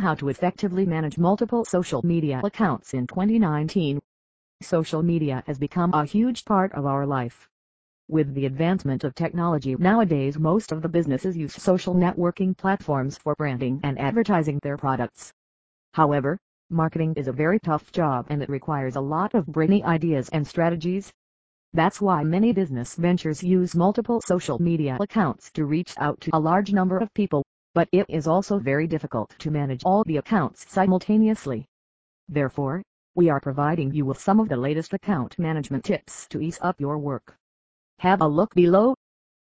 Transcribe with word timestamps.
How 0.00 0.14
to 0.14 0.30
effectively 0.30 0.86
manage 0.86 1.18
multiple 1.18 1.62
social 1.66 2.00
media 2.02 2.40
accounts 2.42 2.94
in 2.94 3.06
2019. 3.06 4.00
Social 4.62 5.02
media 5.02 5.42
has 5.46 5.58
become 5.58 5.92
a 5.92 6.06
huge 6.06 6.46
part 6.46 6.72
of 6.72 6.86
our 6.86 7.04
life. 7.04 7.46
With 8.08 8.32
the 8.32 8.46
advancement 8.46 9.04
of 9.04 9.14
technology 9.14 9.76
nowadays 9.76 10.38
most 10.38 10.72
of 10.72 10.80
the 10.80 10.88
businesses 10.88 11.36
use 11.36 11.52
social 11.52 11.94
networking 11.94 12.56
platforms 12.56 13.18
for 13.18 13.34
branding 13.34 13.78
and 13.82 13.98
advertising 13.98 14.58
their 14.62 14.78
products. 14.78 15.34
However, 15.92 16.38
marketing 16.70 17.12
is 17.16 17.28
a 17.28 17.32
very 17.32 17.60
tough 17.60 17.92
job 17.92 18.24
and 18.30 18.42
it 18.42 18.48
requires 18.48 18.96
a 18.96 19.02
lot 19.02 19.34
of 19.34 19.44
brainy 19.44 19.84
ideas 19.84 20.30
and 20.30 20.46
strategies. 20.46 21.12
That's 21.74 22.00
why 22.00 22.24
many 22.24 22.54
business 22.54 22.94
ventures 22.94 23.42
use 23.42 23.74
multiple 23.74 24.22
social 24.22 24.58
media 24.62 24.96
accounts 24.98 25.50
to 25.52 25.66
reach 25.66 25.92
out 25.98 26.22
to 26.22 26.30
a 26.32 26.40
large 26.40 26.72
number 26.72 26.96
of 26.96 27.12
people 27.12 27.44
but 27.74 27.88
it 27.92 28.06
is 28.08 28.26
also 28.26 28.58
very 28.58 28.86
difficult 28.86 29.34
to 29.38 29.50
manage 29.50 29.82
all 29.84 30.02
the 30.04 30.16
accounts 30.16 30.66
simultaneously. 30.68 31.66
Therefore, 32.28 32.82
we 33.14 33.28
are 33.28 33.40
providing 33.40 33.92
you 33.92 34.04
with 34.04 34.18
some 34.18 34.40
of 34.40 34.48
the 34.48 34.56
latest 34.56 34.92
account 34.92 35.38
management 35.38 35.84
tips 35.84 36.26
to 36.28 36.40
ease 36.40 36.58
up 36.62 36.80
your 36.80 36.98
work. 36.98 37.36
Have 37.98 38.22
a 38.22 38.26
look 38.26 38.54
below. 38.54 38.94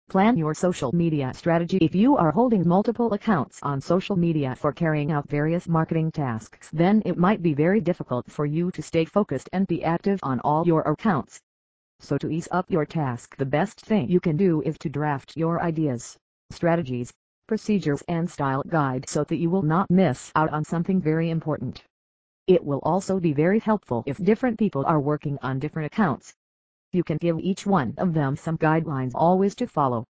Plan 0.08 0.36
your 0.36 0.52
social 0.52 0.92
media 0.92 1.32
strategy 1.32 1.78
if 1.78 1.94
you 1.94 2.16
are 2.16 2.32
holding 2.32 2.66
multiple 2.68 3.12
accounts 3.12 3.60
on 3.62 3.80
social 3.80 4.16
media 4.16 4.54
for 4.56 4.72
carrying 4.72 5.10
out 5.10 5.28
various 5.28 5.66
marketing 5.66 6.12
tasks 6.12 6.68
then 6.72 7.02
it 7.06 7.16
might 7.16 7.40
be 7.40 7.54
very 7.54 7.80
difficult 7.80 8.30
for 8.30 8.44
you 8.44 8.70
to 8.72 8.82
stay 8.82 9.04
focused 9.04 9.48
and 9.52 9.66
be 9.66 9.82
active 9.82 10.20
on 10.22 10.38
all 10.40 10.66
your 10.66 10.82
accounts. 10.82 11.40
So 12.00 12.18
to 12.18 12.28
ease 12.28 12.48
up 12.50 12.70
your 12.70 12.84
task 12.84 13.36
the 13.36 13.46
best 13.46 13.80
thing 13.80 14.10
you 14.10 14.20
can 14.20 14.36
do 14.36 14.60
is 14.62 14.76
to 14.78 14.88
draft 14.88 15.36
your 15.36 15.62
ideas, 15.62 16.18
strategies, 16.50 17.12
procedures 17.52 18.02
and 18.08 18.30
style 18.30 18.62
guide 18.66 19.06
so 19.06 19.24
that 19.24 19.36
you 19.36 19.50
will 19.50 19.60
not 19.60 19.90
miss 19.90 20.32
out 20.34 20.48
on 20.54 20.64
something 20.64 21.02
very 21.02 21.28
important. 21.28 21.84
It 22.46 22.64
will 22.64 22.78
also 22.82 23.20
be 23.20 23.34
very 23.34 23.58
helpful 23.58 24.02
if 24.06 24.16
different 24.16 24.58
people 24.58 24.86
are 24.86 24.98
working 24.98 25.38
on 25.42 25.58
different 25.58 25.92
accounts. 25.92 26.32
You 26.94 27.04
can 27.04 27.18
give 27.18 27.38
each 27.40 27.66
one 27.66 27.92
of 27.98 28.14
them 28.14 28.36
some 28.36 28.56
guidelines 28.56 29.12
always 29.14 29.54
to 29.56 29.66
follow. 29.66 30.06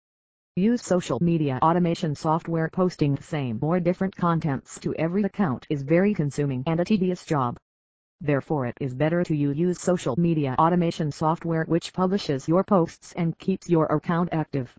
Use 0.55 0.81
social 0.81 1.19
media 1.21 1.59
automation 1.61 2.15
software 2.15 2.69
posting 2.71 3.13
the 3.15 3.23
same 3.23 3.59
or 3.61 3.81
different 3.81 4.15
contents 4.15 4.79
to 4.79 4.95
every 4.95 5.23
account 5.23 5.67
is 5.69 5.83
very 5.83 6.13
consuming 6.13 6.63
and 6.65 6.79
a 6.79 6.85
tedious 6.85 7.25
job. 7.25 7.57
Therefore 8.21 8.67
it 8.67 8.77
is 8.79 8.95
better 8.95 9.21
to 9.25 9.35
use 9.35 9.81
social 9.81 10.15
media 10.17 10.55
automation 10.57 11.11
software 11.11 11.65
which 11.65 11.91
publishes 11.91 12.47
your 12.47 12.63
posts 12.63 13.11
and 13.17 13.37
keeps 13.37 13.69
your 13.69 13.87
account 13.87 14.29
active. 14.31 14.73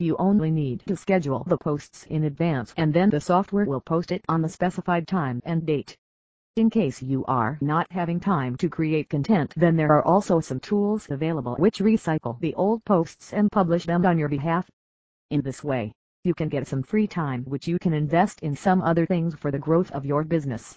You 0.00 0.16
only 0.16 0.50
need 0.50 0.82
to 0.88 0.96
schedule 0.96 1.44
the 1.44 1.56
posts 1.56 2.02
in 2.06 2.24
advance 2.24 2.74
and 2.76 2.92
then 2.92 3.10
the 3.10 3.20
software 3.20 3.64
will 3.64 3.80
post 3.80 4.10
it 4.10 4.24
on 4.28 4.42
the 4.42 4.48
specified 4.48 5.06
time 5.06 5.40
and 5.44 5.64
date. 5.64 5.96
In 6.56 6.68
case 6.68 7.00
you 7.00 7.24
are 7.26 7.58
not 7.60 7.86
having 7.92 8.18
time 8.18 8.56
to 8.56 8.68
create 8.68 9.08
content 9.08 9.54
then 9.56 9.76
there 9.76 9.92
are 9.92 10.04
also 10.04 10.40
some 10.40 10.58
tools 10.58 11.06
available 11.08 11.54
which 11.60 11.78
recycle 11.78 12.40
the 12.40 12.56
old 12.56 12.84
posts 12.84 13.32
and 13.32 13.52
publish 13.52 13.86
them 13.86 14.04
on 14.04 14.18
your 14.18 14.28
behalf. 14.28 14.68
In 15.30 15.42
this 15.42 15.62
way, 15.62 15.92
you 16.24 16.34
can 16.34 16.48
get 16.48 16.66
some 16.66 16.82
free 16.82 17.06
time 17.06 17.44
which 17.44 17.68
you 17.68 17.78
can 17.78 17.92
invest 17.92 18.40
in 18.40 18.56
some 18.56 18.82
other 18.82 19.06
things 19.06 19.36
for 19.36 19.52
the 19.52 19.60
growth 19.60 19.92
of 19.92 20.04
your 20.04 20.24
business. 20.24 20.76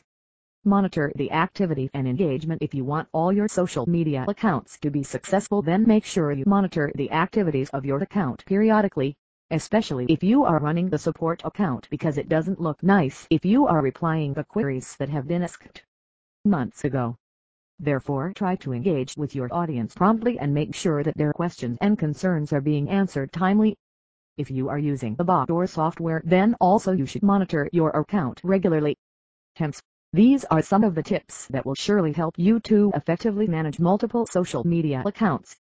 Monitor 0.67 1.13
the 1.15 1.31
activity 1.31 1.89
and 1.93 2.05
engagement 2.05 2.61
if 2.61 2.73
you 2.73 2.83
want 2.83 3.07
all 3.13 3.31
your 3.31 3.47
social 3.47 3.87
media 3.87 4.25
accounts 4.27 4.77
to 4.79 4.91
be 4.91 5.01
successful 5.01 5.61
then 5.61 5.87
make 5.87 6.03
sure 6.03 6.33
you 6.33 6.43
monitor 6.45 6.91
the 6.95 7.09
activities 7.09 7.69
of 7.69 7.85
your 7.85 8.03
account 8.03 8.43
periodically, 8.45 9.15
especially 9.49 10.07
if 10.09 10.21
you 10.21 10.43
are 10.43 10.59
running 10.59 10.89
the 10.89 10.97
support 10.97 11.41
account 11.45 11.87
because 11.89 12.17
it 12.17 12.27
doesn't 12.27 12.59
look 12.59 12.83
nice 12.83 13.25
if 13.29 13.45
you 13.45 13.65
are 13.65 13.81
replying 13.81 14.33
the 14.33 14.43
queries 14.43 14.97
that 14.97 15.07
have 15.07 15.25
been 15.25 15.41
asked 15.41 15.85
months 16.43 16.83
ago. 16.83 17.15
Therefore 17.79 18.33
try 18.35 18.57
to 18.57 18.73
engage 18.73 19.15
with 19.15 19.33
your 19.35 19.47
audience 19.53 19.95
promptly 19.95 20.37
and 20.37 20.53
make 20.53 20.75
sure 20.75 21.01
that 21.01 21.15
their 21.15 21.31
questions 21.31 21.77
and 21.79 21.97
concerns 21.97 22.51
are 22.51 22.59
being 22.59 22.89
answered 22.89 23.31
timely. 23.31 23.77
If 24.35 24.51
you 24.51 24.67
are 24.67 24.79
using 24.79 25.15
the 25.15 25.23
bot 25.23 25.49
or 25.49 25.65
software 25.65 26.21
then 26.25 26.57
also 26.59 26.91
you 26.91 27.05
should 27.05 27.23
monitor 27.23 27.69
your 27.71 27.91
account 27.91 28.41
regularly. 28.43 28.97
Hence, 29.55 29.81
these 30.13 30.45
are 30.45 30.61
some 30.61 30.83
of 30.83 30.95
the 30.95 31.03
tips 31.03 31.47
that 31.47 31.65
will 31.65 31.75
surely 31.75 32.13
help 32.13 32.33
you 32.37 32.59
to 32.61 32.91
effectively 32.95 33.45
manage 33.47 33.79
multiple 33.79 34.25
social 34.25 34.63
media 34.63 35.03
accounts. 35.05 35.55